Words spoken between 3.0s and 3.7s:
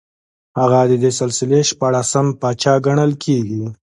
کېږي